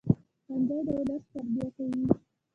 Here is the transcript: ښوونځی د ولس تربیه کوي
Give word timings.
ښوونځی 0.43 0.77
د 0.85 0.87
ولس 0.99 1.23
تربیه 1.31 1.67
کوي 1.75 2.03